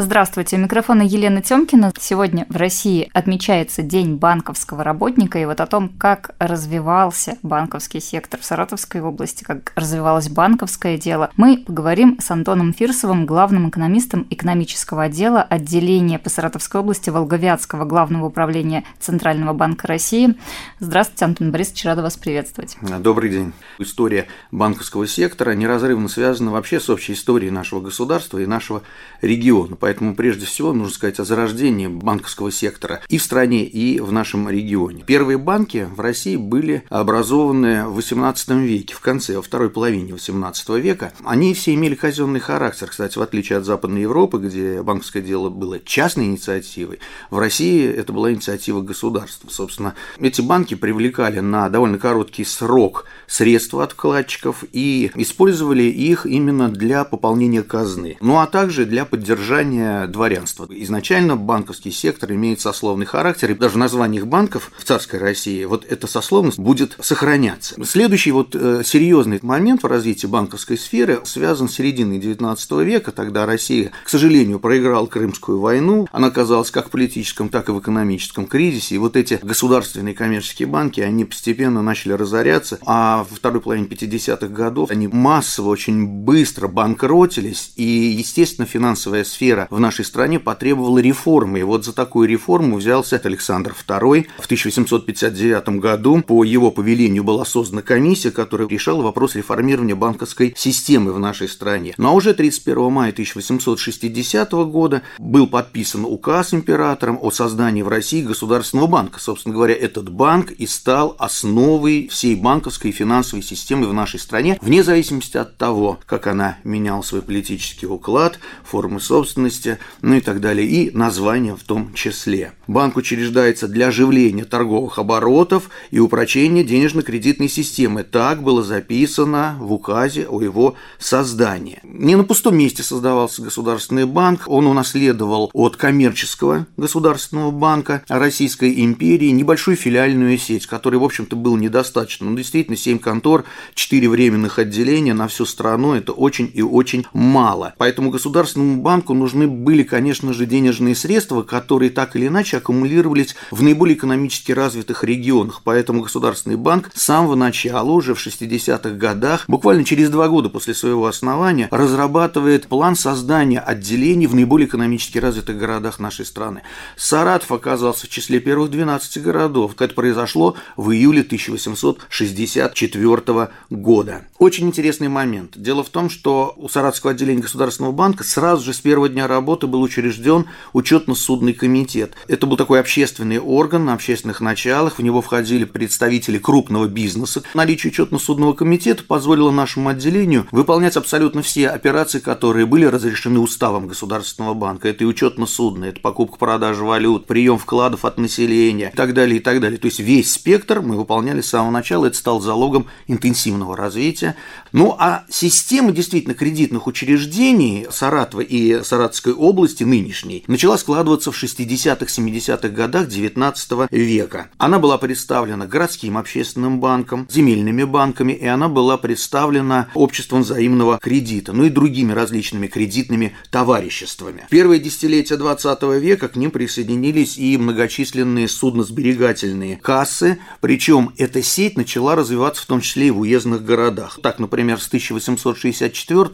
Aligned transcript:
Здравствуйте, 0.00 0.54
у 0.54 0.60
микрофона 0.60 1.02
Елена 1.02 1.42
Тёмкина. 1.42 1.92
Сегодня 1.98 2.46
в 2.48 2.56
России 2.56 3.10
отмечается 3.14 3.82
День 3.82 4.14
банковского 4.14 4.84
работника, 4.84 5.40
и 5.40 5.44
вот 5.44 5.60
о 5.60 5.66
том, 5.66 5.88
как 5.88 6.36
развивался 6.38 7.36
банковский 7.42 7.98
сектор 7.98 8.38
в 8.38 8.44
Саратовской 8.44 9.00
области, 9.00 9.42
как 9.42 9.72
развивалось 9.74 10.28
банковское 10.28 10.98
дело, 10.98 11.32
мы 11.36 11.58
поговорим 11.58 12.16
с 12.20 12.30
Антоном 12.30 12.74
Фирсовым, 12.74 13.26
главным 13.26 13.70
экономистом 13.70 14.24
экономического 14.30 15.02
отдела 15.02 15.42
отделения 15.42 16.20
по 16.20 16.30
Саратовской 16.30 16.80
области 16.80 17.10
Волговятского 17.10 17.84
главного 17.84 18.26
управления 18.26 18.84
Центрального 19.00 19.52
банка 19.52 19.88
России. 19.88 20.36
Здравствуйте, 20.78 21.24
Антон 21.24 21.50
Борисович, 21.50 21.84
рада 21.86 22.02
вас 22.02 22.16
приветствовать. 22.16 22.76
Добрый 23.00 23.30
день. 23.30 23.52
История 23.80 24.28
банковского 24.52 25.08
сектора 25.08 25.56
неразрывно 25.56 26.06
связана 26.06 26.52
вообще 26.52 26.78
с 26.78 26.88
общей 26.88 27.14
историей 27.14 27.50
нашего 27.50 27.80
государства 27.80 28.38
и 28.38 28.46
нашего 28.46 28.82
региона. 29.22 29.74
Поэтому 29.88 30.14
прежде 30.14 30.44
всего 30.44 30.74
нужно 30.74 30.92
сказать 30.92 31.18
о 31.18 31.24
зарождении 31.24 31.86
банковского 31.86 32.52
сектора 32.52 33.00
и 33.08 33.16
в 33.16 33.22
стране, 33.22 33.64
и 33.64 34.00
в 34.00 34.12
нашем 34.12 34.46
регионе. 34.50 35.02
Первые 35.06 35.38
банки 35.38 35.88
в 35.90 36.00
России 36.00 36.36
были 36.36 36.82
образованы 36.90 37.86
в 37.88 37.98
XVIII 37.98 38.66
веке, 38.66 38.94
в 38.94 39.00
конце, 39.00 39.36
во 39.36 39.40
второй 39.40 39.70
половине 39.70 40.12
XVIII 40.12 40.78
века. 40.78 41.14
Они 41.24 41.54
все 41.54 41.72
имели 41.72 41.94
казенный 41.94 42.38
характер, 42.38 42.88
кстати, 42.88 43.16
в 43.16 43.22
отличие 43.22 43.56
от 43.56 43.64
Западной 43.64 44.02
Европы, 44.02 44.36
где 44.36 44.82
банковское 44.82 45.22
дело 45.22 45.48
было 45.48 45.80
частной 45.80 46.26
инициативой. 46.26 46.98
В 47.30 47.38
России 47.38 47.90
это 47.90 48.12
была 48.12 48.30
инициатива 48.30 48.82
государства. 48.82 49.48
Собственно, 49.48 49.94
эти 50.20 50.42
банки 50.42 50.74
привлекали 50.74 51.40
на 51.40 51.70
довольно 51.70 51.96
короткий 51.96 52.44
срок 52.44 53.06
средства 53.26 53.84
от 53.84 53.92
вкладчиков 53.92 54.64
и 54.70 55.10
использовали 55.14 55.84
их 55.84 56.26
именно 56.26 56.68
для 56.68 57.04
пополнения 57.04 57.62
казны, 57.62 58.18
ну 58.20 58.38
а 58.38 58.46
также 58.46 58.84
для 58.84 59.06
поддержания 59.06 59.77
состояние 59.78 60.06
дворянства. 60.06 60.66
Изначально 60.70 61.36
банковский 61.36 61.90
сектор 61.90 62.32
имеет 62.32 62.60
сословный 62.60 63.06
характер, 63.06 63.50
и 63.50 63.54
даже 63.54 63.74
в 63.74 63.78
названиях 63.78 64.26
банков 64.26 64.70
в 64.76 64.84
царской 64.84 65.18
России 65.18 65.64
вот 65.64 65.84
эта 65.88 66.06
сословность 66.06 66.58
будет 66.58 66.96
сохраняться. 67.00 67.76
Следующий 67.84 68.32
вот 68.32 68.54
э, 68.54 68.82
серьезный 68.84 69.38
момент 69.42 69.82
в 69.82 69.86
развитии 69.86 70.26
банковской 70.26 70.76
сферы 70.76 71.20
связан 71.24 71.68
с 71.68 71.74
серединой 71.74 72.18
XIX 72.18 72.84
века, 72.84 73.12
тогда 73.12 73.46
Россия, 73.46 73.92
к 74.04 74.08
сожалению, 74.08 74.58
проиграла 74.58 75.06
Крымскую 75.06 75.60
войну, 75.60 76.08
она 76.12 76.28
оказалась 76.28 76.70
как 76.70 76.88
в 76.88 76.90
политическом, 76.90 77.48
так 77.48 77.68
и 77.68 77.72
в 77.72 77.78
экономическом 77.78 78.46
кризисе, 78.46 78.96
и 78.96 78.98
вот 78.98 79.16
эти 79.16 79.38
государственные 79.42 80.14
коммерческие 80.14 80.68
банки, 80.68 81.00
они 81.00 81.24
постепенно 81.24 81.82
начали 81.82 82.12
разоряться, 82.12 82.78
а 82.84 83.26
во 83.28 83.36
второй 83.36 83.60
половине 83.60 83.86
50-х 83.86 84.48
годов 84.48 84.90
они 84.90 85.08
массово, 85.08 85.68
очень 85.68 86.06
быстро 86.06 86.68
банкротились, 86.68 87.72
и, 87.76 87.82
естественно, 87.84 88.66
финансовая 88.66 89.24
сфера 89.24 89.67
в 89.70 89.80
нашей 89.80 90.04
стране 90.04 90.38
потребовала 90.38 90.98
реформы. 90.98 91.60
И 91.60 91.62
вот 91.62 91.84
за 91.84 91.92
такую 91.92 92.28
реформу 92.28 92.76
взялся 92.76 93.20
Александр 93.22 93.74
II. 93.86 94.26
В 94.38 94.44
1859 94.44 95.68
году 95.80 96.22
по 96.22 96.44
его 96.44 96.70
повелению 96.70 97.24
была 97.24 97.44
создана 97.44 97.82
комиссия, 97.82 98.30
которая 98.30 98.68
решала 98.68 99.02
вопрос 99.02 99.34
реформирования 99.34 99.94
банковской 99.94 100.54
системы 100.56 101.12
в 101.12 101.18
нашей 101.18 101.48
стране. 101.48 101.94
Ну 101.98 102.08
а 102.08 102.12
уже 102.12 102.34
31 102.34 102.92
мая 102.92 103.10
1860 103.10 104.52
года 104.52 105.02
был 105.18 105.46
подписан 105.46 106.04
указ 106.04 106.54
императором 106.54 107.18
о 107.20 107.30
создании 107.30 107.82
в 107.82 107.88
России 107.88 108.22
государственного 108.22 108.86
банка. 108.86 109.20
Собственно 109.20 109.54
говоря, 109.54 109.74
этот 109.74 110.10
банк 110.10 110.52
и 110.52 110.66
стал 110.66 111.16
основой 111.18 112.08
всей 112.08 112.36
банковской 112.36 112.90
и 112.90 112.94
финансовой 112.94 113.42
системы 113.42 113.88
в 113.88 113.92
нашей 113.92 114.20
стране, 114.20 114.58
вне 114.62 114.82
зависимости 114.82 115.36
от 115.36 115.56
того, 115.56 115.98
как 116.06 116.26
она 116.26 116.58
меняла 116.64 117.02
свой 117.02 117.22
политический 117.22 117.86
уклад, 117.86 118.38
формы 118.64 119.00
собственности, 119.00 119.57
собственности, 119.58 119.78
ну 120.02 120.14
и 120.16 120.20
так 120.20 120.40
далее, 120.40 120.66
и 120.66 120.96
название 120.96 121.56
в 121.56 121.62
том 121.62 121.92
числе. 121.94 122.52
Банк 122.66 122.96
учреждается 122.96 123.68
для 123.68 123.88
оживления 123.88 124.44
торговых 124.44 124.98
оборотов 124.98 125.70
и 125.90 125.98
упрочения 125.98 126.64
денежно-кредитной 126.64 127.48
системы. 127.48 128.04
Так 128.04 128.42
было 128.42 128.62
записано 128.62 129.56
в 129.58 129.72
указе 129.72 130.26
о 130.28 130.40
его 130.40 130.74
создании. 130.98 131.80
Не 131.82 132.16
на 132.16 132.24
пустом 132.24 132.56
месте 132.56 132.82
создавался 132.82 133.42
государственный 133.42 134.06
банк, 134.06 134.42
он 134.46 134.66
унаследовал 134.66 135.50
от 135.52 135.76
коммерческого 135.76 136.66
государственного 136.76 137.50
банка 137.50 138.02
Российской 138.08 138.84
империи 138.84 139.30
небольшую 139.30 139.76
филиальную 139.76 140.38
сеть, 140.38 140.66
которой, 140.66 140.96
в 140.96 141.04
общем-то, 141.04 141.36
было 141.36 141.56
недостаточно. 141.56 142.28
Ну, 142.28 142.36
действительно, 142.36 142.76
7 142.76 142.98
контор, 142.98 143.44
4 143.74 144.08
временных 144.08 144.58
отделения 144.58 145.14
на 145.14 145.28
всю 145.28 145.46
страну– 145.46 145.94
это 145.94 146.12
очень 146.12 146.50
и 146.52 146.62
очень 146.62 147.06
мало. 147.12 147.74
Поэтому 147.78 148.10
государственному 148.10 148.82
банку 148.82 149.14
нужны 149.38 149.48
были, 149.48 149.82
конечно 149.82 150.32
же, 150.32 150.46
денежные 150.46 150.94
средства, 150.94 151.42
которые 151.42 151.90
так 151.90 152.14
или 152.16 152.28
иначе 152.28 152.56
аккумулировались 152.58 153.34
в 153.50 153.62
наиболее 153.62 153.96
экономически 153.96 154.52
развитых 154.52 155.02
регионах. 155.04 155.62
Поэтому 155.64 156.02
Государственный 156.02 156.56
банк 156.56 156.90
с 156.94 157.02
самого 157.02 157.34
начала, 157.34 157.90
уже 157.90 158.14
в 158.14 158.26
60-х 158.26 158.90
годах, 158.90 159.44
буквально 159.48 159.84
через 159.84 160.10
два 160.10 160.28
года 160.28 160.48
после 160.48 160.74
своего 160.74 161.06
основания, 161.06 161.68
разрабатывает 161.70 162.66
план 162.66 162.96
создания 162.96 163.60
отделений 163.60 164.26
в 164.26 164.34
наиболее 164.34 164.66
экономически 164.66 165.18
развитых 165.18 165.56
городах 165.58 166.00
нашей 166.00 166.24
страны. 166.24 166.62
Саратов 166.96 167.52
оказался 167.52 168.06
в 168.06 168.10
числе 168.10 168.40
первых 168.40 168.70
12 168.70 169.22
городов. 169.22 169.74
Это 169.78 169.94
произошло 169.94 170.56
в 170.76 170.90
июле 170.90 171.20
1864 171.20 173.50
года. 173.70 174.22
Очень 174.38 174.66
интересный 174.66 175.08
момент. 175.08 175.52
Дело 175.56 175.84
в 175.84 175.90
том, 175.90 176.10
что 176.10 176.54
у 176.56 176.68
Саратовского 176.68 177.12
отделения 177.12 177.42
Государственного 177.42 177.92
банка 177.92 178.24
сразу 178.24 178.64
же 178.64 178.74
с 178.74 178.80
первого 178.80 179.08
дня 179.08 179.27
работы 179.28 179.66
был 179.66 179.82
учрежден 179.82 180.46
учетно-судный 180.72 181.52
комитет. 181.52 182.14
Это 182.26 182.46
был 182.46 182.56
такой 182.56 182.80
общественный 182.80 183.38
орган 183.38 183.84
на 183.84 183.94
общественных 183.94 184.40
началах, 184.40 184.98
в 184.98 185.02
него 185.02 185.22
входили 185.22 185.64
представители 185.64 186.38
крупного 186.38 186.86
бизнеса. 186.86 187.42
Наличие 187.54 187.92
учетно-судного 187.92 188.54
комитета 188.54 189.04
позволило 189.04 189.50
нашему 189.50 189.90
отделению 189.90 190.46
выполнять 190.50 190.96
абсолютно 190.96 191.42
все 191.42 191.68
операции, 191.68 192.18
которые 192.18 192.66
были 192.66 192.84
разрешены 192.84 193.38
уставом 193.38 193.86
Государственного 193.86 194.54
банка. 194.54 194.88
Это 194.88 195.04
и 195.04 195.06
учетно-судное, 195.06 195.90
это 195.90 196.00
покупка-продажа 196.00 196.84
валют, 196.84 197.26
прием 197.26 197.58
вкладов 197.58 198.04
от 198.04 198.18
населения 198.18 198.90
и 198.92 198.96
так 198.96 199.14
далее, 199.14 199.38
и 199.38 199.40
так 199.40 199.60
далее. 199.60 199.78
То 199.78 199.86
есть 199.86 200.00
весь 200.00 200.32
спектр 200.32 200.80
мы 200.80 200.96
выполняли 200.96 201.40
с 201.40 201.50
самого 201.50 201.70
начала, 201.70 202.06
это 202.06 202.16
стало 202.16 202.40
залогом 202.40 202.86
интенсивного 203.06 203.76
развития. 203.76 204.34
Ну 204.72 204.96
а 204.98 205.24
система 205.28 205.92
действительно 205.92 206.34
кредитных 206.34 206.86
учреждений 206.86 207.86
Саратова 207.90 208.40
и 208.40 208.82
Саратовского 208.82 209.17
Ленинградской 209.18 209.32
области 209.32 209.84
нынешней 209.84 210.44
начала 210.46 210.78
складываться 210.78 211.32
в 211.32 211.42
60-70-х 211.42 212.68
годах 212.68 213.08
XIX 213.08 213.88
века. 213.90 214.50
Она 214.58 214.78
была 214.78 214.98
представлена 214.98 215.66
городским 215.66 216.16
общественным 216.16 216.80
банком, 216.80 217.26
земельными 217.30 217.84
банками, 217.84 218.32
и 218.32 218.46
она 218.46 218.68
была 218.68 218.96
представлена 218.96 219.88
обществом 219.94 220.42
взаимного 220.42 220.98
кредита, 220.98 221.52
ну 221.52 221.64
и 221.64 221.70
другими 221.70 222.12
различными 222.12 222.66
кредитными 222.66 223.34
товариществами. 223.50 224.44
В 224.46 224.50
первые 224.50 224.80
десятилетия 224.80 225.36
XX 225.36 225.98
века 225.98 226.28
к 226.28 226.36
ним 226.36 226.50
присоединились 226.50 227.38
и 227.38 227.56
многочисленные 227.56 228.48
судносберегательные 228.48 229.76
кассы, 229.76 230.38
причем 230.60 231.12
эта 231.16 231.42
сеть 231.42 231.76
начала 231.76 232.14
развиваться 232.14 232.62
в 232.62 232.66
том 232.66 232.80
числе 232.80 233.08
и 233.08 233.10
в 233.10 233.20
уездных 233.20 233.64
городах. 233.64 234.18
Так, 234.22 234.38
например, 234.38 234.80
с 234.80 234.86
1864 234.86 236.24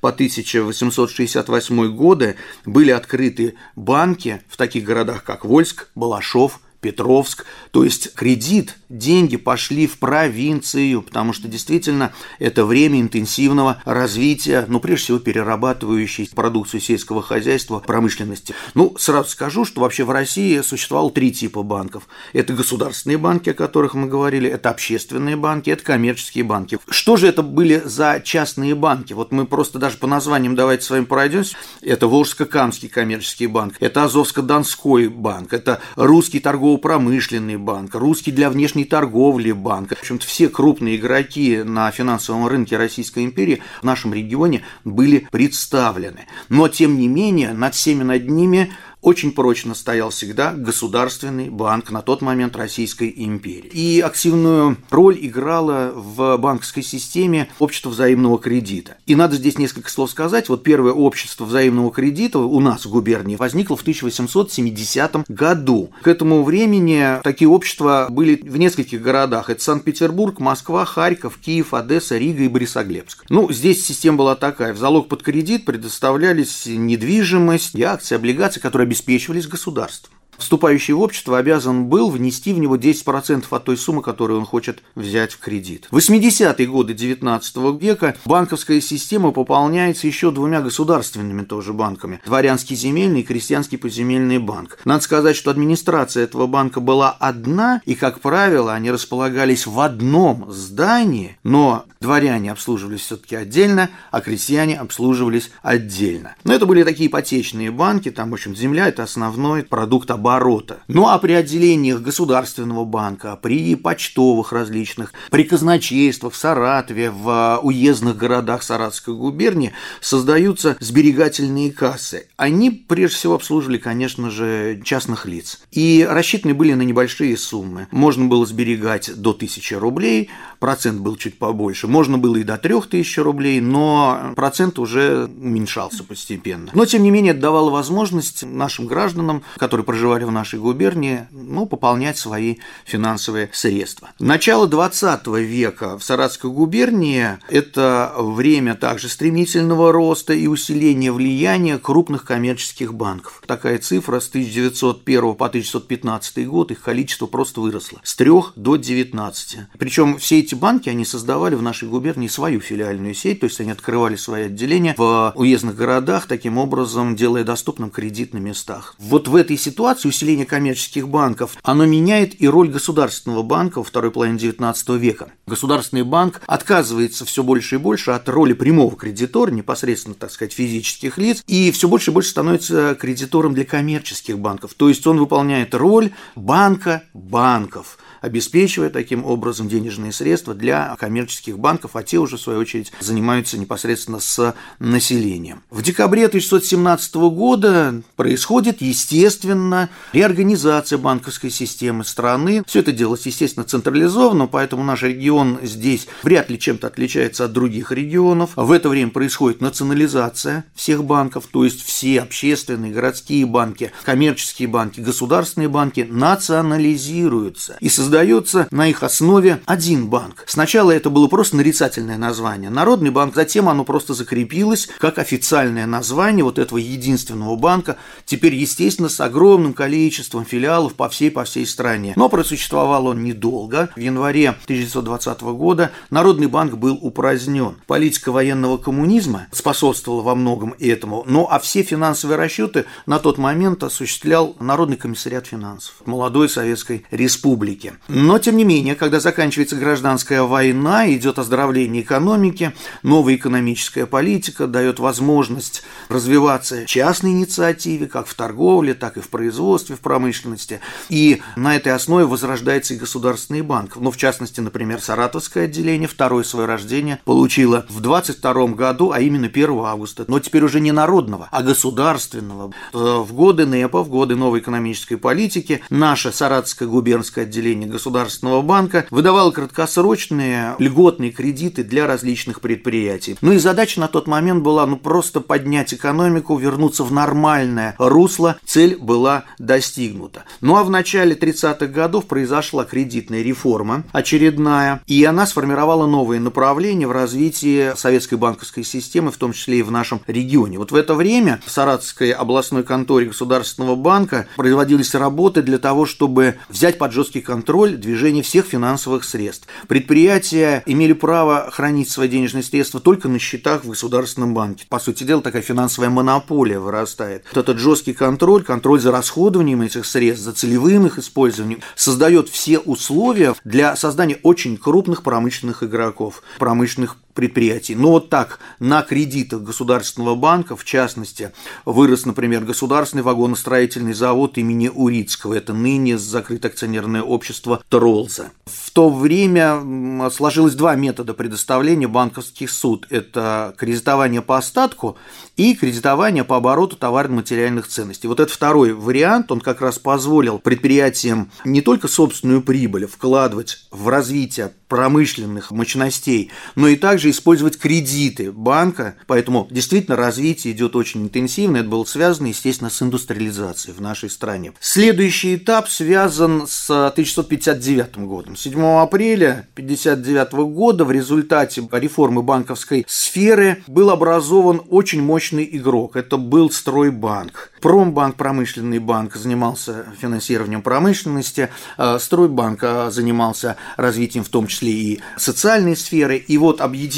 по 0.00 0.08
1868 0.08 1.96
годы 1.96 2.29
были 2.64 2.90
открыты 2.90 3.54
банки 3.76 4.42
в 4.48 4.56
таких 4.56 4.84
городах, 4.84 5.24
как 5.24 5.44
Вольск, 5.44 5.88
Балашов, 5.94 6.60
Петровск. 6.80 7.44
То 7.70 7.84
есть 7.84 8.14
кредит, 8.14 8.76
деньги 8.88 9.36
пошли 9.36 9.86
в 9.86 9.98
провинцию, 9.98 11.02
потому 11.02 11.32
что 11.32 11.48
действительно 11.48 12.12
это 12.38 12.64
время 12.64 13.00
интенсивного 13.00 13.82
развития, 13.84 14.64
ну, 14.68 14.80
прежде 14.80 15.04
всего, 15.04 15.18
перерабатывающей 15.18 16.28
продукцию 16.34 16.80
сельского 16.80 17.22
хозяйства 17.22 17.78
промышленности. 17.80 18.54
Ну, 18.74 18.96
сразу 18.98 19.30
скажу, 19.30 19.64
что 19.64 19.80
вообще 19.80 20.04
в 20.04 20.10
России 20.10 20.60
существовало 20.60 21.10
три 21.10 21.32
типа 21.32 21.62
банков. 21.62 22.08
Это 22.32 22.52
государственные 22.52 23.18
банки, 23.18 23.50
о 23.50 23.54
которых 23.54 23.94
мы 23.94 24.08
говорили, 24.08 24.48
это 24.48 24.70
общественные 24.70 25.36
банки, 25.36 25.70
это 25.70 25.84
коммерческие 25.84 26.44
банки. 26.44 26.78
Что 26.88 27.16
же 27.16 27.26
это 27.28 27.42
были 27.42 27.82
за 27.84 28.20
частные 28.24 28.74
банки? 28.74 29.12
Вот 29.12 29.32
мы 29.32 29.46
просто 29.46 29.78
даже 29.78 29.98
по 29.98 30.06
названиям 30.06 30.54
давайте 30.54 30.84
с 30.84 30.90
вами 30.90 31.04
пройдемся. 31.04 31.56
Это 31.82 32.06
Волжско-Камский 32.06 32.88
коммерческий 32.88 33.46
банк, 33.46 33.74
это 33.80 34.04
Азовско-Донской 34.04 35.08
банк, 35.08 35.52
это 35.52 35.80
Русский 35.96 36.40
торговый 36.40 36.69
торгово-промышленный 36.70 37.56
банк, 37.56 37.94
русский 37.94 38.30
для 38.30 38.50
внешней 38.50 38.84
торговли 38.84 39.52
банк. 39.52 39.90
В 39.90 40.00
общем-то, 40.00 40.26
все 40.26 40.48
крупные 40.48 40.96
игроки 40.96 41.62
на 41.64 41.90
финансовом 41.90 42.46
рынке 42.46 42.76
Российской 42.76 43.24
империи 43.24 43.62
в 43.80 43.84
нашем 43.84 44.14
регионе 44.14 44.62
были 44.84 45.26
представлены. 45.30 46.26
Но, 46.48 46.68
тем 46.68 46.98
не 46.98 47.08
менее, 47.08 47.52
над 47.52 47.74
всеми 47.74 48.02
над 48.02 48.28
ними 48.28 48.72
очень 49.02 49.32
прочно 49.32 49.74
стоял 49.74 50.10
всегда 50.10 50.52
государственный 50.52 51.48
банк 51.48 51.90
на 51.90 52.02
тот 52.02 52.20
момент 52.20 52.56
Российской 52.56 53.12
империи. 53.16 53.70
И 53.72 54.00
активную 54.00 54.76
роль 54.90 55.18
играло 55.20 55.92
в 55.94 56.36
банковской 56.36 56.82
системе 56.82 57.48
общество 57.58 57.90
взаимного 57.90 58.38
кредита. 58.38 58.96
И 59.06 59.14
надо 59.14 59.36
здесь 59.36 59.58
несколько 59.58 59.90
слов 59.90 60.10
сказать. 60.10 60.48
Вот 60.48 60.62
первое 60.62 60.92
общество 60.92 61.44
взаимного 61.44 61.90
кредита 61.90 62.38
у 62.38 62.60
нас 62.60 62.84
в 62.84 62.90
губернии 62.90 63.36
возникло 63.36 63.76
в 63.76 63.82
1870 63.82 65.28
году. 65.28 65.90
К 66.02 66.08
этому 66.08 66.42
времени 66.44 67.20
такие 67.22 67.48
общества 67.48 68.08
были 68.10 68.36
в 68.36 68.56
нескольких 68.58 69.00
городах. 69.00 69.48
Это 69.48 69.62
Санкт-Петербург, 69.62 70.38
Москва, 70.40 70.84
Харьков, 70.84 71.38
Киев, 71.38 71.72
Одесса, 71.72 72.18
Рига 72.18 72.42
и 72.42 72.48
Борисоглебск. 72.48 73.24
Ну, 73.30 73.50
здесь 73.50 73.84
система 73.84 74.18
была 74.18 74.34
такая. 74.36 74.74
В 74.74 74.78
залог 74.78 75.08
под 75.08 75.22
кредит 75.22 75.64
предоставлялись 75.64 76.66
недвижимость 76.66 77.74
и 77.74 77.82
акции, 77.82 78.14
облигации, 78.14 78.60
которые 78.60 78.89
обеспечивались 78.90 79.46
государством 79.46 80.12
вступающий 80.40 80.94
в 80.94 81.00
общество 81.00 81.38
обязан 81.38 81.86
был 81.86 82.10
внести 82.10 82.52
в 82.52 82.58
него 82.58 82.76
10% 82.76 83.44
от 83.50 83.64
той 83.64 83.76
суммы, 83.76 84.02
которую 84.02 84.40
он 84.40 84.46
хочет 84.46 84.82
взять 84.94 85.32
в 85.32 85.38
кредит. 85.38 85.86
В 85.90 85.98
80-е 85.98 86.66
годы 86.66 86.94
19 86.94 87.56
века 87.80 88.16
банковская 88.24 88.80
система 88.80 89.30
пополняется 89.30 90.06
еще 90.06 90.30
двумя 90.30 90.60
государственными 90.60 91.42
тоже 91.42 91.72
банками. 91.72 92.20
Дворянский 92.24 92.76
земельный 92.76 93.20
и 93.20 93.24
крестьянский 93.24 93.78
поземельный 93.78 94.38
банк. 94.38 94.78
Надо 94.84 95.02
сказать, 95.02 95.36
что 95.36 95.50
администрация 95.50 96.24
этого 96.24 96.46
банка 96.46 96.80
была 96.80 97.10
одна, 97.10 97.80
и, 97.84 97.94
как 97.94 98.20
правило, 98.20 98.74
они 98.74 98.90
располагались 98.90 99.66
в 99.66 99.78
одном 99.80 100.50
здании, 100.50 101.38
но 101.42 101.84
дворяне 102.00 102.52
обслуживались 102.52 103.02
все-таки 103.02 103.36
отдельно, 103.36 103.90
а 104.10 104.20
крестьяне 104.20 104.78
обслуживались 104.78 105.50
отдельно. 105.62 106.34
Но 106.44 106.54
это 106.54 106.66
были 106.66 106.82
такие 106.82 107.08
ипотечные 107.08 107.70
банки, 107.70 108.10
там, 108.10 108.30
в 108.30 108.34
общем, 108.34 108.56
земля– 108.56 108.88
это 108.88 109.02
основной 109.02 109.62
продукт 109.62 110.10
оборота 110.10 110.29
оборота. 110.30 110.80
Ну 110.88 111.08
а 111.08 111.18
при 111.18 111.32
отделениях 111.32 112.00
Государственного 112.00 112.84
банка, 112.84 113.36
при 113.40 113.74
почтовых 113.74 114.52
различных, 114.52 115.12
при 115.30 115.44
казначействах 115.44 116.32
в 116.32 116.36
Саратове, 116.36 117.10
в 117.10 117.60
уездных 117.62 118.16
городах 118.16 118.62
Саратовской 118.62 119.14
губернии 119.14 119.72
создаются 120.00 120.76
сберегательные 120.80 121.72
кассы. 121.72 122.28
Они 122.36 122.70
прежде 122.70 123.16
всего 123.16 123.34
обслуживали, 123.34 123.78
конечно 123.78 124.30
же, 124.30 124.80
частных 124.84 125.26
лиц. 125.26 125.60
И 125.72 126.06
рассчитаны 126.08 126.54
были 126.54 126.74
на 126.74 126.82
небольшие 126.82 127.36
суммы. 127.36 127.88
Можно 127.90 128.26
было 128.26 128.46
сберегать 128.46 129.10
до 129.16 129.30
1000 129.30 129.78
рублей, 129.78 130.30
процент 130.58 131.00
был 131.00 131.16
чуть 131.16 131.38
побольше. 131.38 131.88
Можно 131.88 132.18
было 132.18 132.36
и 132.36 132.44
до 132.44 132.56
3000 132.56 133.20
рублей, 133.20 133.60
но 133.60 134.32
процент 134.36 134.78
уже 134.78 135.24
уменьшался 135.24 136.04
постепенно. 136.04 136.70
Но, 136.72 136.84
тем 136.84 137.02
не 137.02 137.10
менее, 137.10 137.32
это 137.32 137.40
давало 137.40 137.70
возможность 137.70 138.44
нашим 138.44 138.86
гражданам, 138.86 139.42
которые 139.56 139.84
проживали 139.84 140.19
проживали 140.20 140.24
в 140.24 140.30
нашей 140.32 140.58
губернии, 140.58 141.26
ну, 141.30 141.66
пополнять 141.66 142.18
свои 142.18 142.56
финансовые 142.84 143.48
средства. 143.52 144.10
Начало 144.18 144.66
20 144.66 145.26
века 145.26 145.98
в 145.98 146.04
Саратовской 146.04 146.50
губернии– 146.50 147.38
это 147.48 148.12
время 148.16 148.74
также 148.74 149.08
стремительного 149.08 149.92
роста 149.92 150.32
и 150.32 150.46
усиления 150.46 151.12
влияния 151.12 151.78
крупных 151.78 152.24
коммерческих 152.24 152.92
банков. 152.94 153.42
Такая 153.46 153.78
цифра 153.78 154.20
с 154.20 154.28
1901 154.28 155.34
по 155.34 155.46
1915 155.46 156.46
год, 156.46 156.70
их 156.70 156.80
количество 156.80 157.26
просто 157.26 157.60
выросло 157.60 158.00
с 158.02 158.16
3 158.16 158.30
до 158.56 158.76
19. 158.76 159.58
Причем 159.78 160.18
все 160.18 160.40
эти 160.40 160.54
банки, 160.54 160.88
они 160.90 161.04
создавали 161.04 161.54
в 161.54 161.62
нашей 161.62 161.88
губернии 161.88 162.28
свою 162.28 162.60
филиальную 162.60 163.14
сеть, 163.14 163.40
то 163.40 163.46
есть 163.46 163.60
они 163.60 163.70
открывали 163.70 164.16
свои 164.16 164.44
отделения 164.44 164.94
в 164.96 165.32
уездных 165.36 165.76
городах, 165.76 166.26
таким 166.26 166.58
образом 166.58 167.16
делая 167.16 167.44
доступным 167.44 167.90
кредит 167.90 168.34
на 168.34 168.38
местах. 168.38 168.94
Вот 168.98 169.28
в 169.28 169.36
этой 169.36 169.56
ситуации 169.56 170.09
усиление 170.10 170.46
коммерческих 170.46 171.08
банков, 171.08 171.56
оно 171.62 171.86
меняет 171.86 172.40
и 172.40 172.48
роль 172.48 172.68
государственного 172.68 173.42
банка 173.42 173.78
во 173.78 173.84
второй 173.84 174.10
половине 174.10 174.38
XIX 174.38 174.98
века. 174.98 175.32
Государственный 175.46 176.02
банк 176.02 176.42
отказывается 176.46 177.24
все 177.24 177.42
больше 177.42 177.76
и 177.76 177.78
больше 177.78 178.10
от 178.10 178.28
роли 178.28 178.52
прямого 178.52 178.94
кредитора, 178.96 179.50
непосредственно, 179.50 180.14
так 180.14 180.30
сказать, 180.30 180.52
физических 180.52 181.18
лиц, 181.18 181.42
и 181.46 181.70
все 181.70 181.88
больше 181.88 182.10
и 182.10 182.14
больше 182.14 182.30
становится 182.30 182.94
кредитором 182.94 183.54
для 183.54 183.64
коммерческих 183.64 184.38
банков. 184.38 184.74
То 184.74 184.88
есть 184.88 185.06
он 185.06 185.18
выполняет 185.18 185.74
роль 185.74 186.10
банка 186.36 187.02
банков– 187.14 187.98
обеспечивая 188.20 188.90
таким 188.90 189.24
образом 189.24 189.68
денежные 189.68 190.12
средства 190.12 190.54
для 190.54 190.96
коммерческих 190.98 191.58
банков, 191.58 191.92
а 191.94 192.02
те 192.02 192.18
уже, 192.18 192.36
в 192.36 192.40
свою 192.40 192.60
очередь, 192.60 192.92
занимаются 193.00 193.58
непосредственно 193.58 194.20
с 194.20 194.54
населением. 194.78 195.62
В 195.70 195.82
декабре 195.82 196.26
1917 196.26 197.14
года 197.14 198.02
происходит, 198.16 198.82
естественно, 198.82 199.88
реорганизация 200.12 200.98
банковской 200.98 201.50
системы 201.50 202.04
страны. 202.04 202.62
Все 202.66 202.80
это 202.80 202.92
делалось, 202.92 203.26
естественно, 203.26 203.64
централизованно, 203.64 204.46
поэтому 204.46 204.84
наш 204.84 205.02
регион 205.02 205.58
здесь 205.62 206.06
вряд 206.22 206.50
ли 206.50 206.58
чем-то 206.58 206.88
отличается 206.88 207.46
от 207.46 207.52
других 207.52 207.92
регионов. 207.92 208.50
В 208.56 208.72
это 208.72 208.88
время 208.88 209.10
происходит 209.10 209.60
национализация 209.60 210.64
всех 210.74 211.04
банков, 211.04 211.46
то 211.50 211.64
есть 211.64 211.82
все 211.82 212.20
общественные, 212.20 212.92
городские 212.92 213.46
банки, 213.46 213.92
коммерческие 214.04 214.68
банки, 214.68 215.00
государственные 215.00 215.68
банки 215.68 216.06
национализируются 216.08 217.76
и 217.80 217.88
создаются 217.88 218.09
создается 218.10 218.66
на 218.72 218.88
их 218.88 219.04
основе 219.04 219.60
один 219.66 220.08
банк. 220.08 220.42
Сначала 220.48 220.90
это 220.90 221.10
было 221.10 221.28
просто 221.28 221.56
нарицательное 221.56 222.18
название. 222.18 222.68
Народный 222.68 223.10
банк, 223.10 223.36
затем 223.36 223.68
оно 223.68 223.84
просто 223.84 224.14
закрепилось 224.14 224.88
как 224.98 225.18
официальное 225.18 225.86
название 225.86 226.42
вот 226.42 226.58
этого 226.58 226.78
единственного 226.78 227.54
банка. 227.54 227.98
Теперь, 228.24 228.56
естественно, 228.56 229.08
с 229.08 229.20
огромным 229.20 229.74
количеством 229.74 230.44
филиалов 230.44 230.94
по 230.94 231.08
всей, 231.08 231.30
по 231.30 231.44
всей 231.44 231.64
стране. 231.66 232.14
Но 232.16 232.28
просуществовал 232.28 233.06
он 233.06 233.22
недолго. 233.22 233.90
В 233.94 234.00
январе 234.00 234.48
1920 234.48 235.42
года 235.42 235.92
Народный 236.10 236.48
банк 236.48 236.74
был 236.74 236.98
упразднен. 237.00 237.76
Политика 237.86 238.32
военного 238.32 238.76
коммунизма 238.76 239.46
способствовала 239.52 240.22
во 240.22 240.34
многом 240.34 240.74
этому. 240.80 241.22
Ну 241.28 241.46
а 241.48 241.60
все 241.60 241.84
финансовые 241.84 242.38
расчеты 242.38 242.86
на 243.06 243.20
тот 243.20 243.38
момент 243.38 243.84
осуществлял 243.84 244.56
Народный 244.58 244.96
комиссариат 244.96 245.46
финансов 245.46 245.94
молодой 246.06 246.48
Советской 246.48 247.06
Республики. 247.12 247.92
Но, 248.08 248.38
тем 248.38 248.56
не 248.56 248.64
менее, 248.64 248.94
когда 248.96 249.20
заканчивается 249.20 249.76
гражданская 249.76 250.42
война, 250.42 251.10
идет 251.12 251.38
оздоровление 251.38 252.02
экономики, 252.02 252.72
новая 253.02 253.36
экономическая 253.36 254.06
политика 254.06 254.66
дает 254.66 254.98
возможность 254.98 255.82
развиваться 256.08 256.86
частной 256.86 257.30
инициативе, 257.30 258.06
как 258.06 258.26
в 258.26 258.34
торговле, 258.34 258.94
так 258.94 259.16
и 259.16 259.20
в 259.20 259.28
производстве, 259.28 259.96
в 259.96 260.00
промышленности. 260.00 260.80
И 261.08 261.42
на 261.56 261.76
этой 261.76 261.92
основе 261.92 262.24
возрождается 262.24 262.94
и 262.94 262.96
государственный 262.96 263.62
банк. 263.62 263.96
Ну, 263.96 264.10
в 264.10 264.16
частности, 264.16 264.60
например, 264.60 265.00
Саратовское 265.00 265.66
отделение 265.66 266.08
второе 266.08 266.42
свое 266.42 266.66
рождение 266.66 267.20
получило 267.24 267.86
в 267.88 268.00
22 268.00 268.66
году, 268.68 269.12
а 269.12 269.20
именно 269.20 269.46
1 269.46 269.70
августа. 269.84 270.24
Но 270.26 270.40
теперь 270.40 270.64
уже 270.64 270.80
не 270.80 270.90
народного, 270.90 271.48
а 271.52 271.62
государственного. 271.62 272.72
В 272.92 273.32
годы 273.32 273.66
НЭПа, 273.66 274.02
в 274.02 274.08
годы 274.08 274.34
новой 274.34 274.60
экономической 274.60 275.16
политики, 275.16 275.82
наше 275.90 276.32
Саратовское 276.32 276.88
губернское 276.88 277.44
отделение 277.44 277.88
Государственного 277.90 278.62
банка 278.62 279.06
выдавал 279.10 279.52
краткосрочные 279.52 280.76
льготные 280.78 281.30
кредиты 281.30 281.84
для 281.84 282.06
различных 282.06 282.60
предприятий. 282.60 283.36
Ну 283.40 283.52
и 283.52 283.58
задача 283.58 284.00
на 284.00 284.08
тот 284.08 284.26
момент 284.26 284.62
была 284.62 284.86
ну 284.86 284.96
просто 284.96 285.40
поднять 285.40 285.92
экономику, 285.92 286.56
вернуться 286.56 287.04
в 287.04 287.12
нормальное 287.12 287.94
русло. 287.98 288.58
Цель 288.64 288.96
была 288.96 289.44
достигнута. 289.58 290.44
Ну 290.60 290.76
а 290.76 290.84
в 290.84 290.90
начале 290.90 291.34
30-х 291.34 291.86
годов 291.86 292.26
произошла 292.26 292.84
кредитная 292.84 293.42
реформа 293.42 294.04
очередная, 294.12 295.02
и 295.06 295.24
она 295.24 295.46
сформировала 295.46 296.06
новые 296.06 296.40
направления 296.40 297.06
в 297.06 297.12
развитии 297.12 297.92
советской 297.96 298.36
банковской 298.36 298.84
системы, 298.84 299.30
в 299.30 299.36
том 299.36 299.52
числе 299.52 299.80
и 299.80 299.82
в 299.82 299.90
нашем 299.90 300.20
регионе. 300.26 300.78
Вот 300.78 300.92
в 300.92 300.94
это 300.94 301.14
время 301.14 301.60
в 301.64 301.70
Саратовской 301.70 302.30
областной 302.30 302.84
конторе 302.84 303.26
Государственного 303.26 303.96
банка 303.96 304.46
производились 304.56 305.14
работы 305.14 305.62
для 305.62 305.78
того, 305.78 306.06
чтобы 306.06 306.56
взять 306.68 306.98
под 306.98 307.12
жесткий 307.12 307.40
контроль 307.40 307.79
контроль 307.80 307.96
движения 307.96 308.42
всех 308.42 308.66
финансовых 308.66 309.24
средств. 309.24 309.66
Предприятия 309.88 310.82
имели 310.84 311.14
право 311.14 311.70
хранить 311.70 312.10
свои 312.10 312.28
денежные 312.28 312.62
средства 312.62 313.00
только 313.00 313.28
на 313.28 313.38
счетах 313.38 313.84
в 313.84 313.88
государственном 313.88 314.52
банке. 314.52 314.84
По 314.88 314.98
сути 314.98 315.24
дела, 315.24 315.40
такая 315.40 315.62
финансовая 315.62 316.10
монополия 316.10 316.78
вырастает. 316.78 317.44
Вот 317.52 317.60
этот 317.60 317.78
жесткий 317.78 318.12
контроль, 318.12 318.64
контроль 318.64 319.00
за 319.00 319.12
расходованием 319.12 319.80
этих 319.80 320.04
средств, 320.04 320.44
за 320.44 320.52
целевым 320.52 321.06
их 321.06 321.18
использованием, 321.18 321.80
создает 321.96 322.50
все 322.50 322.78
условия 322.78 323.54
для 323.64 323.96
создания 323.96 324.38
очень 324.42 324.76
крупных 324.76 325.22
промышленных 325.22 325.82
игроков, 325.82 326.42
промышленных 326.58 327.16
предприятий. 327.40 327.94
Но 327.94 328.10
вот 328.10 328.28
так 328.28 328.58
на 328.80 329.00
кредитах 329.00 329.62
Государственного 329.62 330.34
банка, 330.34 330.76
в 330.76 330.84
частности, 330.84 331.52
вырос, 331.86 332.26
например, 332.26 332.64
Государственный 332.64 333.22
вагоностроительный 333.22 334.12
завод 334.12 334.58
имени 334.58 334.88
Урицкого. 334.88 335.54
Это 335.54 335.72
ныне 335.72 336.18
закрытое 336.18 336.70
акционерное 336.70 337.22
общество 337.22 337.82
Тролза. 337.88 338.50
В 338.66 338.90
то 338.90 339.08
время 339.08 340.30
сложилось 340.30 340.74
два 340.74 340.96
метода 340.96 341.32
предоставления 341.32 342.08
банковских 342.08 342.70
суд. 342.70 343.06
Это 343.08 343.74
кредитование 343.78 344.42
по 344.42 344.58
остатку 344.58 345.16
и 345.56 345.74
кредитование 345.74 346.44
по 346.44 346.58
обороту 346.58 346.96
товарно-материальных 346.96 347.88
ценностей. 347.88 348.28
Вот 348.28 348.40
этот 348.40 348.54
второй 348.54 348.92
вариант, 348.92 349.50
он 349.50 349.60
как 349.60 349.80
раз 349.80 349.98
позволил 349.98 350.58
предприятиям 350.58 351.50
не 351.64 351.80
только 351.80 352.06
собственную 352.06 352.60
прибыль 352.60 353.06
вкладывать 353.06 353.86
в 353.90 354.08
развитие 354.08 354.72
промышленных 354.88 355.70
мощностей, 355.70 356.50
но 356.74 356.88
и 356.88 356.96
также 356.96 357.29
использовать 357.30 357.78
кредиты 357.78 358.52
банка. 358.52 359.16
Поэтому 359.26 359.66
действительно 359.70 360.16
развитие 360.16 360.72
идет 360.72 360.96
очень 360.96 361.22
интенсивно. 361.22 361.78
Это 361.78 361.88
было 361.88 362.04
связано, 362.04 362.48
естественно, 362.48 362.90
с 362.90 363.02
индустриализацией 363.02 363.94
в 363.94 364.00
нашей 364.00 364.30
стране. 364.30 364.72
Следующий 364.80 365.56
этап 365.56 365.88
связан 365.88 366.66
с 366.66 366.90
1959 366.90 368.18
годом. 368.18 368.56
7 368.56 368.82
апреля 369.00 369.68
1959 369.74 370.52
года 370.74 371.04
в 371.04 371.12
результате 371.12 371.86
реформы 371.92 372.42
банковской 372.42 373.04
сферы 373.08 373.82
был 373.86 374.10
образован 374.10 374.82
очень 374.88 375.22
мощный 375.22 375.68
игрок. 375.72 376.16
Это 376.16 376.36
был 376.36 376.70
Стройбанк. 376.70 377.72
Промбанк, 377.80 378.36
промышленный 378.36 378.98
банк, 378.98 379.36
занимался 379.36 380.06
финансированием 380.20 380.82
промышленности, 380.82 381.70
а 381.96 382.18
Стройбанк 382.18 382.80
а, 382.82 383.10
занимался 383.10 383.76
развитием 383.96 384.44
в 384.44 384.48
том 384.48 384.66
числе 384.66 384.92
и 384.92 385.20
социальной 385.36 385.96
сферы. 385.96 386.36
И 386.36 386.58
вот 386.58 386.80
объединение 386.80 387.09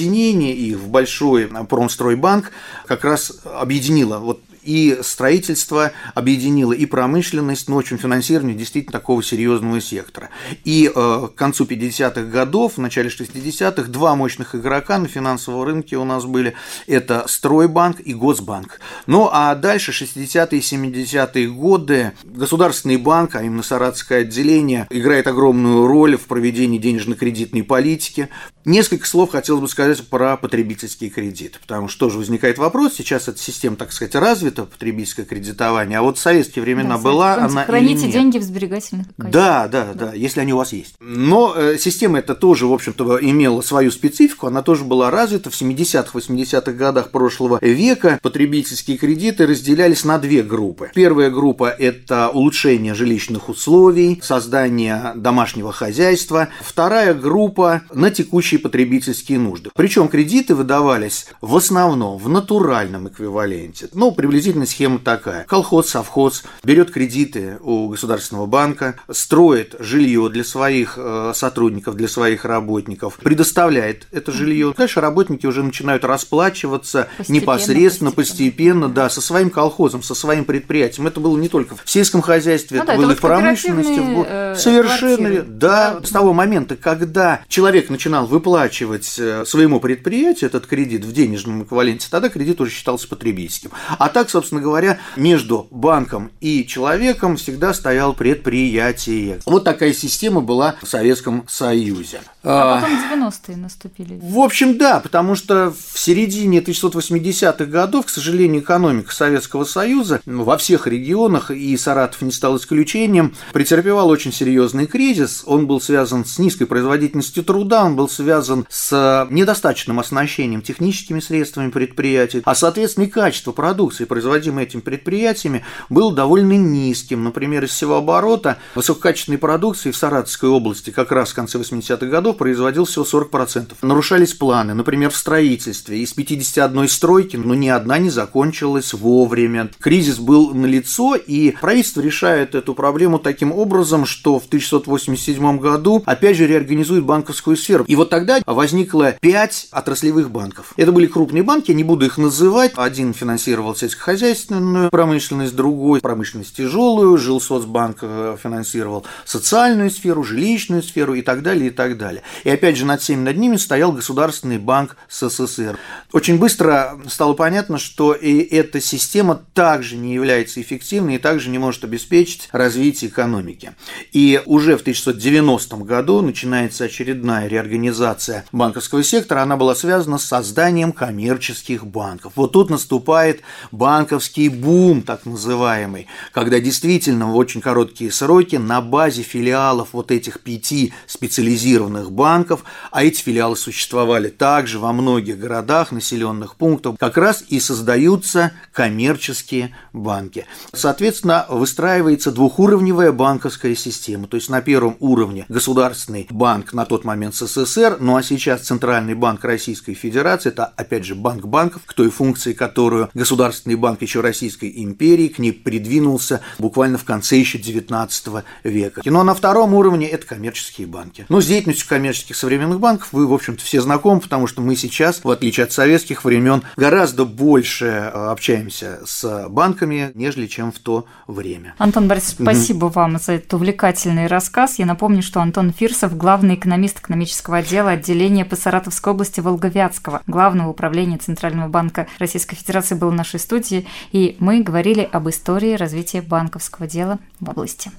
их 0.53 0.79
в 0.79 0.89
большой 0.89 1.47
промстройбанк 1.47 2.53
как 2.87 3.05
раз 3.05 3.33
объединило. 3.45 4.19
Вот 4.19 4.41
и 4.63 4.99
строительство 5.03 5.93
объединило 6.15 6.73
и 6.73 6.87
промышленность, 6.87 7.69
но 7.69 7.77
очень 7.77 7.99
финансирование 7.99 8.57
действительно 8.57 8.93
такого 8.93 9.23
серьезного 9.23 9.81
сектора. 9.81 10.31
И 10.65 10.91
э, 10.95 11.29
к 11.29 11.35
концу 11.35 11.65
50-х 11.65 12.23
годов, 12.23 12.75
в 12.77 12.81
начале 12.81 13.09
60-х, 13.09 13.91
два 13.91 14.15
мощных 14.15 14.55
игрока 14.55 14.99
на 14.99 15.09
финансовом 15.09 15.65
рынке 15.65 15.97
у 15.97 16.05
нас 16.05 16.25
были. 16.25 16.55
Это 16.87 17.25
Стройбанк 17.27 18.01
и 18.01 18.15
Госбанк. 18.15 18.81
Ну 19.07 19.29
а 19.33 19.55
дальше 19.55 19.93
60-е 19.93 20.59
и 20.59 20.63
70-е 20.63 21.49
годы 21.49 22.13
Государственный 22.25 22.97
банк, 22.97 23.35
а 23.35 23.43
именно 23.43 23.63
Саратовское 23.63 24.21
отделение, 24.21 24.87
играет 24.91 25.27
огромную 25.27 25.87
роль 25.87 26.17
в 26.17 26.27
проведении 26.27 26.79
денежно-кредитной 26.79 27.63
политики. 27.63 28.29
Несколько 28.65 29.07
слов 29.07 29.33
хотелось 29.33 29.61
бы 29.61 29.69
сказать 29.69 30.07
про 30.07 30.37
потребительские 30.37 31.11
кредиты, 31.11 31.59
потому 31.61 31.89
что 31.89 32.07
тоже 32.07 32.19
возникает 32.19 32.59
вопрос, 32.59 32.95
сейчас 32.95 33.29
эта 33.29 33.39
система, 33.39 33.77
так 33.77 33.93
сказать, 33.93 34.15
развита, 34.15 34.52
это 34.53 34.65
потребительское 34.65 35.25
кредитование, 35.25 35.99
а 35.99 36.03
вот 36.03 36.19
в 36.19 36.21
советские 36.21 36.63
времена 36.63 36.97
да, 36.97 37.03
была 37.03 37.35
она 37.35 37.65
Храните 37.65 38.11
деньги 38.11 38.39
в 38.39 38.43
сберегательных 38.43 39.07
качествах. 39.09 39.31
Да, 39.31 39.69
да, 39.69 39.93
да, 39.95 40.07
да, 40.07 40.13
если 40.15 40.41
они 40.41 40.53
у 40.53 40.59
вас 40.59 40.73
есть. 40.73 40.95
Но 41.01 41.55
э, 41.57 41.77
система 41.79 42.19
эта 42.19 42.35
тоже, 42.35 42.67
в 42.67 42.73
общем-то, 42.73 43.19
имела 43.21 43.61
свою 43.63 43.91
специфику, 43.91 44.47
она 44.47 44.63
тоже 44.63 44.85
была 44.85 45.11
развита 45.11 45.51
в 45.51 45.55
70-х, 45.55 46.19
80-х 46.19 46.73
годах 46.73 47.11
прошлого 47.11 47.59
века. 47.61 48.19
Потребительские 48.23 48.99
кредиты 48.99 49.47
разделялись 49.47 50.05
на 50.05 50.19
две 50.19 50.43
группы. 50.43 50.91
Первая 50.95 51.31
группа– 51.31 51.69
это 51.79 52.29
улучшение 52.29 52.95
жилищных 52.95 53.49
условий, 53.49 54.21
создание 54.23 55.13
домашнего 55.17 55.73
хозяйства. 55.73 56.49
Вторая 56.61 57.15
группа– 57.15 57.83
на 57.93 58.11
текущие 58.11 58.61
потребительские 58.61 59.39
нужды. 59.39 59.71
Причем 59.75 60.09
кредиты 60.09 60.55
выдавались 60.55 61.27
в 61.41 61.57
основном 61.57 62.19
в 62.19 62.29
натуральном 62.29 63.09
эквиваленте. 63.09 63.89
Ну, 63.95 64.13
приблизительно 64.13 64.42
Приблизительно 64.43 64.67
схема 64.67 64.99
такая. 64.99 65.45
Колхоз, 65.45 65.89
совхоз 65.89 66.43
берет 66.65 66.91
кредиты 66.91 67.59
у 67.61 67.87
Государственного 67.87 68.47
банка, 68.47 68.97
строит 69.09 69.77
жилье 69.79 70.29
для 70.31 70.43
своих 70.43 70.95
э, 70.97 71.31
сотрудников, 71.33 71.95
для 71.95 72.09
своих 72.09 72.45
работников, 72.45 73.19
предоставляет 73.19 74.09
это 74.11 74.33
жилье. 74.33 74.75
Дальше 74.77 75.01
работники 75.01 75.47
уже 75.47 75.63
начинают 75.63 76.05
расплачиваться 76.05 77.07
постепенно, 77.19 77.41
непосредственно, 77.41 78.11
постепенно. 78.11 78.83
постепенно, 78.83 78.89
да, 78.89 79.11
со 79.11 79.21
своим 79.21 79.49
колхозом, 79.49 80.03
со 80.03 80.17
своим 80.17 80.45
предприятием. 80.45 81.07
Это 81.07 81.21
было 81.21 81.37
не 81.37 81.49
только 81.49 81.77
в 81.77 81.89
сельском 81.89 82.21
хозяйстве, 82.21 82.79
ну, 82.79 82.83
это 82.83 82.93
да, 82.95 82.99
было 82.99 83.13
это 83.13 83.15
и 83.15 83.17
в 83.19 83.21
промышленности. 83.21 84.01
В... 84.01 84.59
Совершенно 84.59 85.17
квартиры. 85.17 85.43
да. 85.47 86.01
да. 86.01 86.05
С 86.05 86.11
того 86.11 86.33
момента, 86.33 86.75
когда 86.75 87.43
человек 87.47 87.91
начинал 87.91 88.27
выплачивать 88.27 89.15
э, 89.21 89.45
своему 89.47 89.79
предприятию 89.79 90.51
этот 90.51 90.67
кредит 90.67 91.05
в 91.05 91.13
денежном 91.13 91.63
эквиваленте, 91.63 92.09
тогда 92.11 92.29
кредит 92.29 92.61
уже 92.61 92.73
считался 92.73 93.07
потребительским. 93.07 93.71
А 93.99 94.09
так 94.09 94.32
собственно 94.33 94.61
говоря, 94.61 94.99
между 95.17 95.69
банком 95.71 96.33
и 96.41 96.67
человеком 96.67 97.37
всегда 97.37 97.73
стоял 97.75 98.15
предприятие. 98.15 99.41
Вот 99.47 99.65
такая 99.65 99.93
система 99.93 100.41
была 100.41 100.77
в 100.83 100.89
Советском 100.89 101.45
Союзе. 101.49 102.21
А 102.43 102.81
потом 102.81 102.99
90-е 102.99 103.57
наступили. 103.57 104.19
В 104.21 104.39
общем, 104.41 104.77
да, 104.79 104.99
потому 104.99 105.37
что 105.37 105.71
в 105.71 105.99
середине 105.99 106.61
1980-х 106.61 107.67
годов, 107.67 108.07
к 108.07 108.09
сожалению, 108.09 108.63
экономика 108.63 109.15
Советского 109.15 109.65
Союза 109.65 110.21
во 110.27 110.57
всех 110.59 110.87
регионах, 110.87 111.51
и 111.51 111.77
Саратов 111.77 112.23
не 112.23 112.33
стал 112.33 112.57
исключением, 112.57 113.35
претерпевал 113.53 114.09
очень 114.09 114.33
серьезный 114.33 114.87
кризис. 114.87 115.43
Он 115.47 115.67
был 115.67 115.81
связан 115.81 116.25
с 116.25 116.39
низкой 116.39 116.65
производительностью 116.65 117.45
труда, 117.45 117.85
он 117.85 117.95
был 117.95 118.09
связан 118.09 118.67
с 118.69 119.27
недостаточным 119.31 120.01
оснащением 120.01 120.63
техническими 120.63 121.21
средствами 121.21 121.71
предприятий, 121.71 122.43
а, 122.45 122.55
соответственно, 122.55 123.05
и 123.05 123.09
качество 123.09 123.53
продукции, 123.53 124.05
производимой 124.23 124.65
этими 124.65 124.81
предприятиями, 124.81 125.65
был 125.89 126.13
довольно 126.13 126.53
низким. 126.53 127.25
Например, 127.25 127.65
из 127.65 127.71
всего 127.71 127.97
оборота 127.97 128.59
высококачественной 128.77 129.39
продукции 129.39 129.91
в 129.91 129.97
Саратовской 129.97 130.49
области 130.49 130.91
как 130.91 131.11
раз 131.11 131.31
в 131.31 131.35
конце 131.35 131.59
80-х 131.59 132.07
годов 132.07 132.37
производил 132.37 132.85
всего 132.85 133.05
40%. 133.05 133.73
Нарушались 133.83 134.35
планы, 134.35 134.75
например, 134.75 135.11
в 135.11 135.17
строительстве. 135.17 135.99
Из 135.99 136.13
51 136.13 136.89
стройки, 136.89 137.37
но 137.37 137.55
ни 137.55 137.69
одна 137.69 137.99
не 137.99 138.11
закончилась 138.11 138.95
вовремя. 138.95 139.71
Кризис 139.81 140.19
был 140.19 140.55
налицо, 140.55 141.17
и 141.17 141.51
правительство 141.61 142.01
решает 142.01 142.55
эту 142.55 142.75
проблему 142.75 143.19
таким 143.19 143.51
образом, 143.51 144.07
что 144.07 144.39
в 144.39 144.47
1687 144.47 145.59
году 145.59 146.03
опять 146.07 146.37
же 146.37 146.47
реорганизует 146.47 147.05
банковскую 147.05 147.57
сферу. 147.57 147.85
И 147.89 147.97
вот 147.97 148.11
тогда 148.11 148.41
возникло 148.47 149.17
пять 149.21 149.67
отраслевых 149.73 150.31
банков. 150.31 150.75
Это 150.77 150.93
были 150.93 151.07
крупные 151.07 151.43
банки, 151.43 151.73
я 151.73 151.77
не 151.77 151.85
буду 151.85 152.07
их 152.07 152.19
называть. 152.19 152.73
Один 152.77 153.13
финансировал 153.15 153.75
сельскохозяйственные 153.75 154.12
сельскохозяйственную 154.17 154.91
промышленность, 154.91 155.55
другой 155.55 156.01
промышленность 156.01 156.57
тяжелую, 156.57 157.17
Жилсоцбанк 157.19 157.99
э, 158.03 158.37
финансировал 158.43 159.05
социальную 159.25 159.91
сферу, 159.91 160.23
жилищную 160.23 160.83
сферу 160.83 161.15
и 161.15 161.23
так 161.23 161.43
далее, 161.43 161.69
и 161.69 161.71
так 161.71 161.97
далее. 161.97 162.23
И 162.45 162.51
опять 162.51 162.77
же 162.77 162.85
над 162.85 163.01
всеми 163.01 163.23
над 163.23 163.37
ними 163.37 163.57
стоял 163.57 163.93
Государственный 163.93 164.59
банк 164.59 164.97
СССР. 165.09 165.79
Очень 166.13 166.39
быстро 166.39 166.99
стало 167.09 167.35
понятно, 167.35 167.79
что 167.79 168.13
и 168.13 168.41
эта 168.41 168.81
система 168.81 169.43
также 169.55 169.97
не 169.97 170.15
является 170.15 170.61
эффективной 170.61 171.17
и 171.17 171.19
также 171.19 171.51
не 171.51 171.59
может 171.59 171.85
обеспечить 171.85 172.49
развитие 172.53 173.11
экономики. 173.11 173.73
И 174.13 174.41
уже 174.47 174.77
в 174.77 174.83
1990 174.83 175.77
году 175.79 176.21
начинается 176.21 176.85
очередная 176.85 177.47
реорганизация 177.49 178.45
банковского 178.53 179.03
сектора. 179.03 179.43
Она 179.43 179.57
была 179.57 179.75
связана 179.75 180.19
с 180.19 180.25
созданием 180.25 180.93
коммерческих 180.93 181.87
банков. 181.87 182.33
Вот 182.37 182.53
тут 182.53 182.71
наступает 182.71 183.43
банк 183.71 183.92
банковский 183.93 184.49
бум, 184.49 185.03
так 185.03 185.27
называемый, 185.27 186.07
когда 186.33 186.61
действительно 186.61 187.31
в 187.31 187.37
очень 187.37 187.61
короткие 187.61 188.11
сроки 188.11 188.57
на 188.57 188.81
базе 188.81 189.21
филиалов 189.21 189.89
вот 189.93 190.11
этих 190.11 190.41
пяти 190.41 190.95
специализированных 191.07 192.11
банков, 192.11 192.65
а 192.91 193.05
эти 193.05 193.21
филиалы 193.21 193.55
существовали 193.55 194.29
также 194.29 194.79
во 194.79 194.95
многих 194.95 195.39
городах, 195.39 195.93
населенных 195.93 196.57
пунктах, 196.57 196.95
как 196.99 197.19
раз 197.19 197.45
и 197.47 197.61
создаются 197.61 198.53
коммерческие 198.73 199.77
банки. 199.93 200.47
Соответственно, 200.73 201.45
выстраивается 201.51 202.33
двухуровневая 202.33 203.13
банковская 203.13 203.77
система, 203.77 204.27
то 204.27 204.39
есть 204.39 204.49
на 204.49 204.63
первом 204.63 204.97
уровне 205.01 205.45
государственный 205.51 206.27
банк 206.31 206.73
на 206.73 206.87
тот 206.87 207.05
момент 207.05 207.35
СССР, 207.35 207.99
ну 208.01 208.17
а 208.17 208.23
сейчас 208.23 208.63
Центральный 208.63 209.15
банк 209.15 209.45
Российской 209.45 209.93
Федерации, 209.93 210.49
это 210.49 210.65
опять 210.65 211.05
же 211.05 211.15
банк 211.15 211.45
банков, 211.45 211.83
к 211.85 211.93
той 211.93 212.09
функции, 212.09 212.55
которую 212.55 213.11
государственный 213.13 213.82
банк 213.83 214.01
еще 214.01 214.23
Российской 214.23 214.73
империи, 214.77 215.29
к 215.29 215.39
ней 215.39 215.53
придвинулся 215.53 216.41
буквально 216.59 216.97
в 216.97 217.05
конце 217.05 217.37
еще 217.37 217.59
19 217.59 218.45
века. 218.65 219.03
Но 219.05 219.23
на 219.25 219.35
втором 219.35 219.75
уровне 219.75 220.09
это 220.09 220.27
коммерческие 220.27 220.87
банки. 220.87 221.27
Но 221.29 221.41
с 221.41 221.47
деятельностью 221.47 221.89
коммерческих 221.89 222.37
современных 222.37 222.81
банков 222.81 223.09
вы, 223.13 223.27
в 223.27 223.35
общем-то, 223.35 223.63
все 223.63 223.83
знакомы, 223.83 224.21
потому 224.21 224.47
что 224.47 224.63
мы 224.63 224.77
сейчас, 224.77 225.23
в 225.23 225.31
отличие 225.31 225.65
от 225.65 225.73
советских 225.73 226.25
времен, 226.25 226.63
гораздо 226.77 227.25
больше 227.25 227.87
э, 227.87 228.09
общаемся 228.09 229.01
с 229.05 229.49
банками, 229.49 230.13
нежели 230.15 230.47
чем 230.47 230.73
в 230.73 230.79
то 230.79 231.07
время. 231.27 231.75
Антон 231.79 232.09
Борисович, 232.09 232.41
угу. 232.41 232.45
спасибо 232.45 232.87
вам 232.87 233.19
за 233.19 233.33
этот 233.33 233.53
увлекательный 233.55 234.29
рассказ. 234.29 234.79
Я 234.79 234.87
напомню, 234.87 235.23
что 235.23 235.41
Антон 235.41 235.73
Фирсов, 235.73 236.17
главный 236.17 236.55
экономист 236.55 237.01
экономического 237.01 237.59
отдела 237.59 237.91
отделения 237.91 238.45
по 238.45 238.57
Саратовской 238.57 239.13
области 239.13 239.41
Волговятского, 239.41 240.23
главного 240.27 240.71
управления 240.71 241.19
Центрального 241.19 241.69
банка 241.69 242.07
Российской 242.19 242.55
Федерации, 242.55 242.95
был 242.95 243.11
в 243.11 243.15
нашей 243.15 243.41
студии, 243.41 243.72
и 244.13 244.37
мы 244.39 244.63
говорили 244.63 245.09
об 245.11 245.29
истории 245.29 245.75
развития 245.75 246.23
банковского 246.23 246.87
дела 246.87 247.19
в 247.41 247.51
области. 247.51 247.91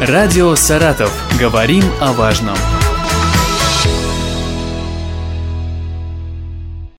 Радио 0.00 0.56
«Саратов». 0.56 1.12
Говорим 1.38 1.84
о 2.00 2.12
важном. 2.12 2.56